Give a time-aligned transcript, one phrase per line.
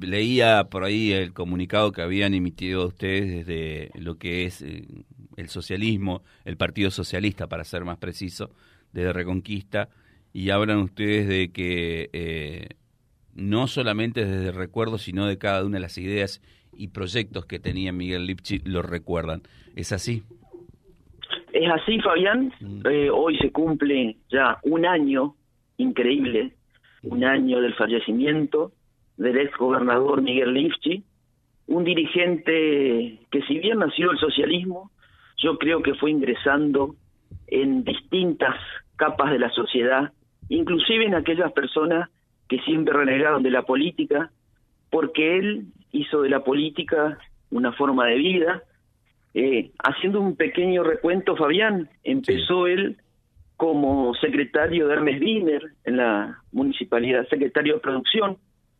[0.00, 4.84] leía por ahí el comunicado que habían emitido ustedes desde lo que es eh,
[5.36, 8.50] el socialismo, el Partido Socialista, para ser más preciso,
[8.92, 9.88] desde Reconquista,
[10.32, 12.68] y hablan ustedes de que eh,
[13.34, 16.42] no solamente desde el recuerdo, sino de cada una de las ideas
[16.72, 19.42] y proyectos que tenía Miguel Lipchi, lo recuerdan.
[19.76, 20.22] ¿Es así?
[21.52, 22.52] Es así, Fabián.
[22.60, 22.86] Mm.
[22.86, 25.34] Eh, hoy se cumple ya un año
[25.76, 26.52] increíble,
[27.02, 28.72] un año del fallecimiento
[29.18, 31.02] del ex gobernador Miguel Lipchi,
[31.66, 34.90] un dirigente que si bien nació el socialismo,
[35.36, 36.94] yo creo que fue ingresando
[37.46, 38.56] en distintas
[38.96, 40.12] capas de la sociedad,
[40.48, 42.08] inclusive en aquellas personas
[42.48, 44.30] que siempre renegaron de la política,
[44.90, 47.18] porque él hizo de la política
[47.50, 48.62] una forma de vida.
[49.34, 52.96] Eh, haciendo un pequeño recuento, Fabián, empezó él
[53.56, 58.38] como secretario de Hermes Wiener en la municipalidad, secretario de producción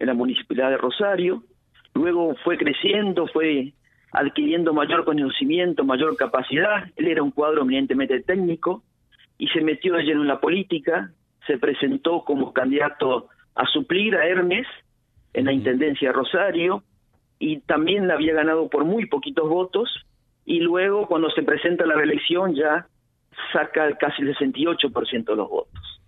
[0.00, 1.44] en la municipalidad de Rosario,
[1.94, 3.72] luego fue creciendo, fue
[4.12, 8.82] adquiriendo mayor conocimiento, mayor capacidad, él era un cuadro eminentemente técnico
[9.38, 11.12] y se metió de lleno en la política,
[11.46, 14.66] se presentó como candidato a suplir a Hermes
[15.32, 16.82] en la Intendencia de Rosario
[17.38, 19.88] y también la había ganado por muy poquitos votos.
[20.44, 22.86] Y luego cuando se presenta la reelección ya
[23.52, 25.99] saca casi el 68% de los votos.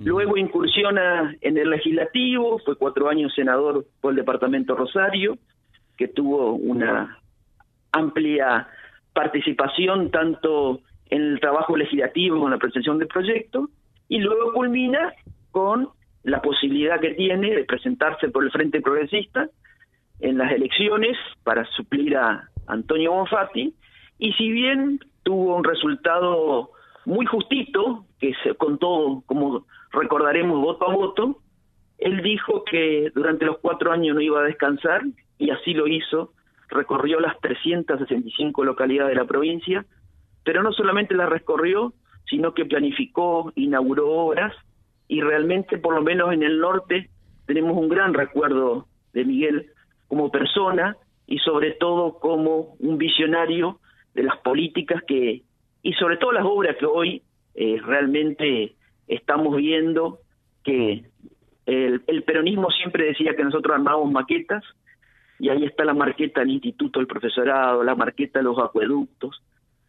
[0.00, 5.36] Luego incursiona en el legislativo, fue cuatro años senador por el departamento Rosario,
[5.96, 7.18] que tuvo una
[7.90, 8.68] amplia
[9.12, 13.70] participación tanto en el trabajo legislativo como en la presentación del proyecto,
[14.08, 15.12] y luego culmina
[15.50, 15.88] con
[16.22, 19.48] la posibilidad que tiene de presentarse por el Frente Progresista
[20.20, 23.74] en las elecciones para suplir a Antonio Bonfatti,
[24.18, 26.70] y si bien tuvo un resultado
[27.04, 29.64] muy justito, que se contó, como
[29.98, 31.38] recordaremos, voto a voto,
[31.98, 35.02] él dijo que durante los cuatro años no iba a descansar,
[35.38, 36.32] y así lo hizo,
[36.68, 39.84] recorrió las 365 localidades de la provincia,
[40.44, 41.92] pero no solamente las recorrió,
[42.28, 44.54] sino que planificó, inauguró obras,
[45.08, 47.08] y realmente, por lo menos en el norte,
[47.46, 49.70] tenemos un gran recuerdo de Miguel
[50.06, 53.80] como persona y sobre todo como un visionario
[54.14, 55.42] de las políticas que,
[55.82, 57.22] y sobre todo las obras que hoy
[57.54, 58.74] eh, realmente
[59.08, 60.20] estamos viendo
[60.64, 61.04] que
[61.66, 64.64] el, peronismo siempre decía que nosotros armábamos maquetas
[65.38, 69.42] y ahí está la marqueta del Instituto del Profesorado, la marqueta de los acueductos,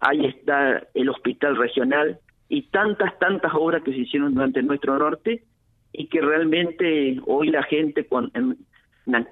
[0.00, 5.44] ahí está el hospital regional y tantas, tantas obras que se hicieron durante nuestro norte
[5.92, 8.56] y que realmente hoy la gente en,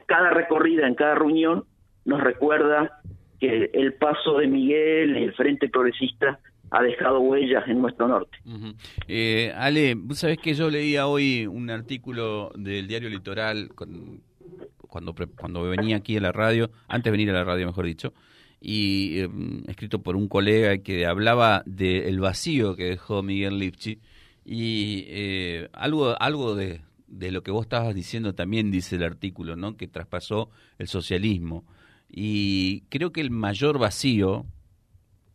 [0.06, 1.64] cada recorrida, en cada reunión,
[2.04, 3.00] nos recuerda
[3.40, 6.38] que el paso de Miguel el Frente Progresista
[6.72, 8.38] ha dejado huellas en nuestro norte.
[9.06, 13.70] eh, Ale, vos sabés que yo leía hoy un artículo del diario Litoral
[14.88, 18.14] cuando, cuando venía aquí a la radio, antes de venir a la radio, mejor dicho,
[18.58, 23.98] y em, escrito por un colega que hablaba del vacío que dejó Miguel Lipchi
[24.44, 29.56] y eh, algo algo de, de, lo que vos estabas diciendo también dice el artículo,
[29.56, 29.76] ¿no?
[29.76, 31.64] Que traspasó el socialismo
[32.08, 34.46] y creo que el mayor vacío,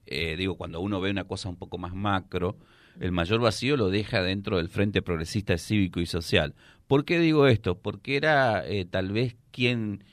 [0.07, 2.57] eh, digo cuando uno ve una cosa un poco más macro,
[2.99, 6.55] el mayor vacío lo deja dentro del Frente Progresista Cívico y Social.
[6.87, 7.77] ¿Por qué digo esto?
[7.77, 10.03] Porque era eh, tal vez quien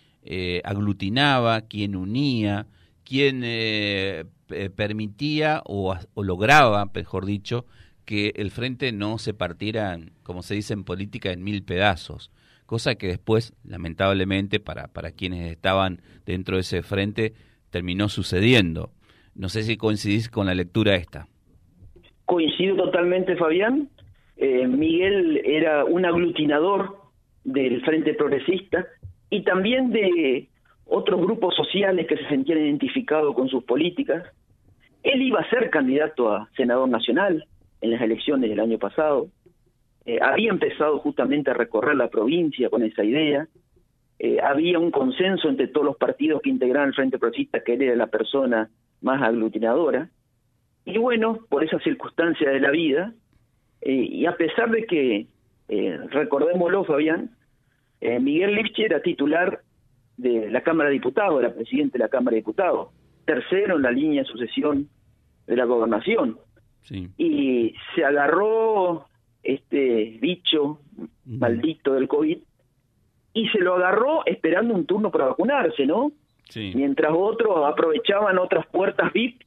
[0.65, 2.66] aglutinaba, quien unía,
[3.05, 7.66] quien eh, permitía o, lograba, mejor dicho,
[8.05, 12.31] que el frente no se partiera, como se dice en política, en mil pedazos,
[12.66, 17.34] cosa que después, lamentablemente, para, para quienes estaban dentro de ese frente,
[17.71, 18.93] terminó sucediendo.
[19.34, 21.26] No sé si coincidís con la lectura esta.
[22.24, 23.88] Coincido totalmente, Fabián.
[24.36, 26.96] Eh, Miguel era un aglutinador
[27.44, 28.86] del Frente Progresista
[29.30, 30.48] y también de
[30.86, 34.24] otros grupos sociales que se sentían identificados con sus políticas.
[35.02, 37.46] Él iba a ser candidato a senador nacional
[37.80, 39.28] en las elecciones del año pasado.
[40.06, 43.46] Eh, había empezado justamente a recorrer la provincia con esa idea.
[44.18, 47.82] Eh, había un consenso entre todos los partidos que integraban el Frente Progresista que él
[47.82, 48.70] era la persona
[49.04, 50.08] más aglutinadora.
[50.84, 53.12] Y bueno, por esa circunstancia de la vida,
[53.80, 55.26] eh, y a pesar de que,
[56.10, 57.30] recordémoslo, Fabián,
[58.00, 59.60] Miguel Lipchi era titular
[60.16, 62.88] de la Cámara de Diputados, era presidente de la Cámara de Diputados,
[63.24, 64.88] tercero en la línea de sucesión
[65.46, 66.38] de la gobernación.
[67.16, 69.06] Y se agarró
[69.42, 70.80] este bicho
[71.24, 72.38] maldito del COVID
[73.32, 76.12] y se lo agarró esperando un turno para vacunarse, ¿no?
[76.55, 79.43] Mientras otros aprovechaban otras puertas VIP,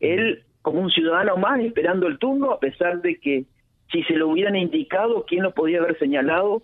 [0.00, 3.44] él como un ciudadano más esperando el turno, a pesar de que
[3.90, 6.62] si se lo hubieran indicado, ¿quién lo podía haber señalado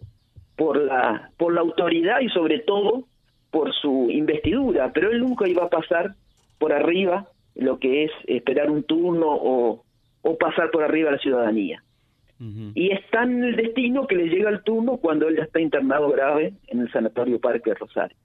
[0.56, 3.04] por la, por la autoridad y sobre todo
[3.50, 6.14] por su investidura, pero él nunca iba a pasar
[6.58, 9.84] por arriba lo que es esperar un turno o,
[10.22, 11.82] o pasar por arriba a la ciudadanía.
[12.74, 16.08] Y es tan el destino que le llega el turno cuando él ya está internado
[16.10, 18.16] grave en el Sanatorio Parque de Rosario.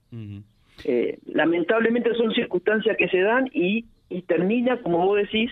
[0.84, 5.50] Eh, lamentablemente son circunstancias que se dan y, y termina, como vos decís,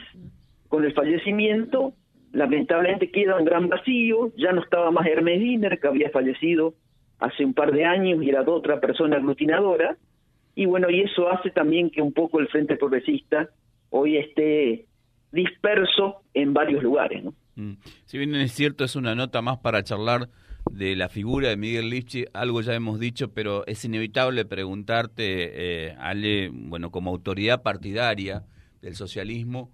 [0.69, 1.95] con el fallecimiento.
[2.33, 4.33] Lamentablemente queda un gran vacío.
[4.37, 6.75] Ya no estaba más Hermes Diner, que había fallecido
[7.19, 9.97] hace un par de años y era otra persona aglutinadora.
[10.55, 13.49] Y bueno, y eso hace también que un poco el Frente Progresista
[13.91, 14.87] hoy esté
[15.31, 17.25] disperso en varios lugares.
[17.25, 17.35] ¿no?
[17.57, 17.77] Mm.
[18.05, 20.29] Si bien es cierto, es una nota más para charlar
[20.71, 25.25] de la figura de Miguel Lipchi, algo ya hemos dicho, pero es inevitable preguntarte,
[25.89, 28.45] eh, Ale, bueno, como autoridad partidaria
[28.81, 29.71] del socialismo,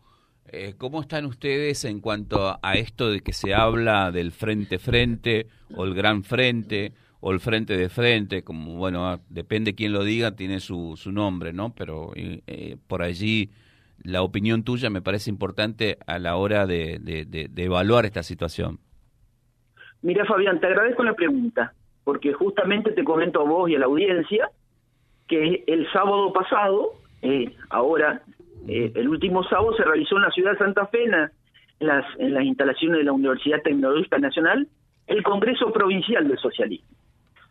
[0.51, 5.85] eh, ¿cómo están ustedes en cuanto a esto de que se habla del frente-frente o
[5.85, 8.43] el gran frente o el frente de frente?
[8.43, 11.75] Como, bueno, depende quién lo diga, tiene su, su nombre, ¿no?
[11.75, 13.51] Pero eh, por allí
[14.03, 18.81] la opinión tuya me parece importante a la hora de, de, evaluar esta situación.
[20.03, 21.73] Mira, Fabián, te agradezco la pregunta,
[22.05, 24.51] porque justamente te comento a vos y a la audiencia
[25.27, 26.93] que el sábado pasado,
[27.23, 28.23] eh, ahora,
[28.67, 31.29] eh, el último sábado se realizó en la ciudad de Santa Fe, en,
[31.81, 34.69] las, en las instalaciones de la Universidad Tecnológica Nacional,
[35.07, 36.97] el Congreso Provincial del Socialismo,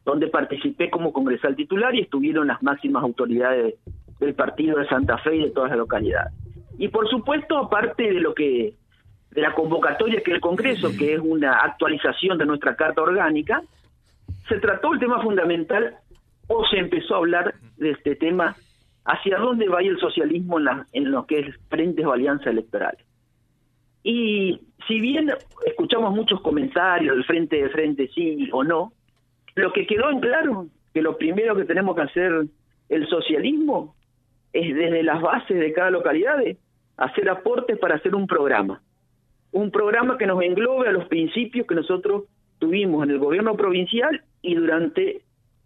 [0.06, 3.76] donde participé como congresal titular y estuvieron las máximas autoridades
[4.20, 6.34] del partido de Santa Fe y de todas las localidades.
[6.78, 8.74] Y por supuesto, aparte de lo que
[9.32, 13.62] de la convocatoria que el Congreso, que es una actualización de nuestra Carta Orgánica,
[14.48, 15.98] se trató el tema fundamental
[16.48, 18.56] o se empezó a hablar de este tema
[19.06, 23.06] hacia dónde va el socialismo en, la, en lo que es frentes o alianzas electorales.
[24.04, 25.32] Y si bien
[25.66, 28.94] escuchamos muchos comentarios del frente de frente sí o no,
[29.56, 32.48] lo que quedó en claro que lo primero que tenemos que hacer
[32.90, 33.96] el socialismo
[34.54, 36.38] es desde las bases de cada localidad
[36.98, 38.82] hacer aportes para hacer un programa.
[39.52, 42.26] Un programa que nos englobe a los principios que nosotros
[42.60, 45.22] tuvimos en el gobierno provincial y durante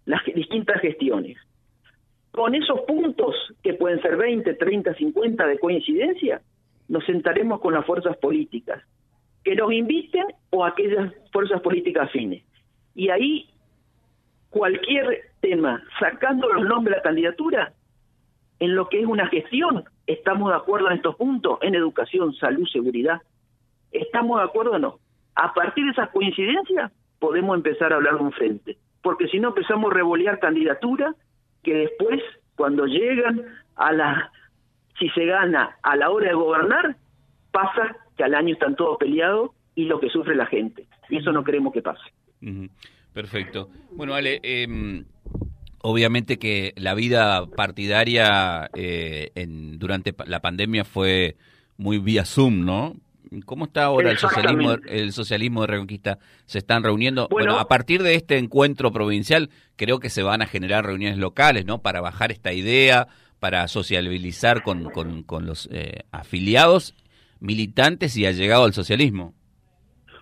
[0.06, 1.38] las distintas gestiones.
[2.32, 6.42] Con esos puntos, que pueden ser 20, 30, 50 de coincidencia,
[6.88, 8.84] nos sentaremos con las fuerzas políticas
[9.44, 12.44] que nos inviten o aquellas fuerzas políticas afines.
[12.94, 13.50] Y ahí
[14.50, 17.74] cualquier tema, sacando los nombres de la candidatura,
[18.60, 22.68] en lo que es una gestión, estamos de acuerdo en estos puntos, en educación, salud,
[22.68, 23.22] seguridad.
[23.92, 25.00] ¿Estamos de acuerdo o no?
[25.36, 29.50] A partir de esas coincidencias podemos empezar a hablar de un frente, porque si no
[29.50, 31.16] empezamos a revolear candidaturas
[31.64, 32.22] que después,
[32.56, 33.46] cuando llegan
[33.76, 34.32] a la,
[35.00, 36.96] si se gana a la hora de gobernar,
[37.52, 40.88] pasa que al año están todos peleados y lo que sufre la gente.
[41.10, 42.02] Y eso no queremos que pase.
[43.14, 43.70] Perfecto.
[43.92, 45.04] Bueno, Ale, eh,
[45.84, 51.38] Obviamente que la vida partidaria eh, en, durante la pandemia fue
[51.78, 52.96] muy vía Zoom, ¿no?
[53.46, 56.18] ¿Cómo está ahora el socialismo, el socialismo de Reconquista?
[56.46, 57.30] ¿Se están reuniendo?
[57.32, 61.66] Bueno, a partir de este encuentro provincial, creo que se van a generar reuniones locales,
[61.66, 61.82] ¿no?
[61.82, 63.08] Para bajar esta idea,
[63.40, 64.90] para sociabilizar con,
[65.26, 66.94] con, los eh, afiliados,
[67.40, 69.34] militantes y allegados al socialismo.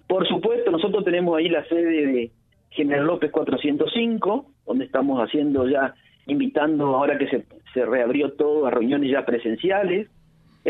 [0.06, 2.32] Por supuesto, nosotros tenemos ahí la sede de
[2.70, 5.96] General López 405, donde estamos haciendo ya,
[6.28, 10.10] invitando ahora que se, se reabrió todo a reuniones ya presenciales.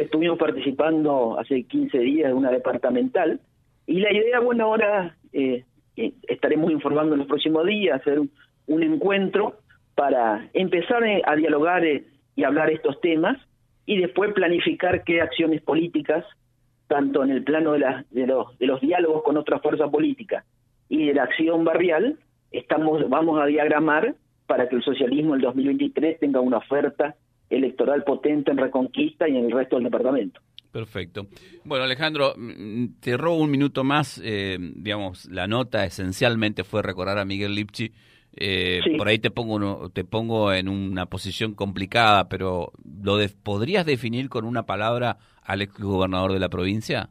[0.01, 3.39] Estuvimos participando hace 15 días de una departamental
[3.85, 5.65] y la idea, bueno, ahora eh,
[5.97, 9.57] eh, estaremos informando en los próximos días, hacer un, encuentro
[9.95, 13.37] para empezar eh, a dialogar y hablar estos temas
[13.85, 16.23] y después planificar qué acciones políticas,
[16.87, 20.45] tanto en el plano de, la, de, los, de los diálogos con otras fuerzas políticas
[20.87, 22.17] y de la acción barrial,
[22.51, 24.15] estamos vamos a diagramar
[24.47, 27.15] para que el socialismo en el 2023 tenga una oferta
[27.49, 30.41] electoral potente en Reconquista y en el resto del departamento.
[30.71, 31.25] Perfecto.
[31.63, 34.21] Bueno, Alejandro, mm, te robo un minuto más.
[34.23, 37.91] Eh, digamos, la nota esencialmente fue recordar a Miguel Lipchi.
[38.35, 42.71] Eh, Por ahí te pongo, te pongo en una posición complicada, pero
[43.03, 47.09] ¿lo podrías definir con una palabra al exgobernador de la provincia?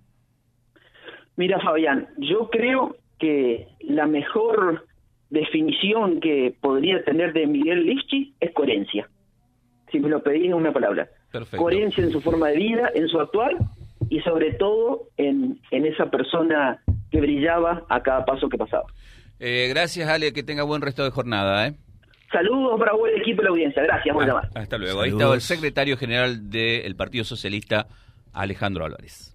[1.37, 4.87] Mira, Fabián, yo creo que la mejor
[5.31, 9.09] definición que podría tener de Miguel Lichi es coherencia.
[9.91, 11.09] Si me lo pedís en una palabra.
[11.57, 13.57] Coherencia en su forma de vida, en su actual
[14.11, 18.85] y sobre todo en, en esa persona que brillaba a cada paso que pasaba.
[19.41, 21.69] Eh, gracias, Ale, que tenga buen resto de jornada.
[21.69, 21.75] ¿eh?
[22.33, 23.83] Saludos para el equipo de la audiencia.
[23.83, 24.49] Gracias, por llamar.
[24.55, 25.01] Hasta luego.
[25.01, 27.87] Ahí estaba el secretario general del Partido Socialista,
[28.33, 29.35] Alejandro Álvarez.